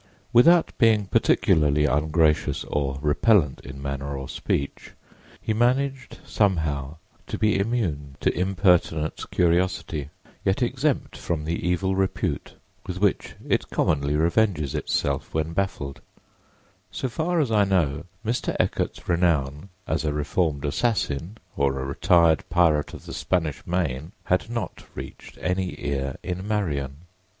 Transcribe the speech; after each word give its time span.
Without 0.33 0.75
being 0.79 1.05
particularly 1.05 1.85
ungracious 1.85 2.63
or 2.63 2.97
repellent 3.03 3.59
in 3.59 3.79
manner 3.79 4.17
or 4.17 4.27
speech, 4.27 4.93
he 5.39 5.53
managed 5.53 6.17
somehow 6.25 6.97
to 7.27 7.37
be 7.37 7.59
immune 7.59 8.15
to 8.19 8.35
impertinent 8.35 9.23
curiosity, 9.29 10.09
yet 10.43 10.63
exempt 10.63 11.15
from 11.15 11.45
the 11.45 11.53
evil 11.67 11.95
repute 11.95 12.55
with 12.87 12.99
which 12.99 13.35
it 13.47 13.69
commonly 13.69 14.15
revenges 14.15 14.73
itself 14.73 15.35
when 15.35 15.53
baffled; 15.53 16.01
so 16.89 17.07
far 17.07 17.39
as 17.39 17.51
I 17.51 17.63
know, 17.63 18.05
Mr. 18.25 18.55
Eckert's 18.59 19.07
renown 19.07 19.69
as 19.85 20.03
a 20.03 20.11
reformed 20.13 20.65
assassin 20.65 21.37
or 21.55 21.79
a 21.79 21.85
retired 21.85 22.43
pirate 22.49 22.95
of 22.95 23.05
the 23.05 23.13
Spanish 23.13 23.67
Main 23.67 24.13
had 24.23 24.49
not 24.49 24.83
reached 24.95 25.37
any 25.43 25.75
ear 25.79 26.15
in 26.23 26.47
Marion. 26.47 27.01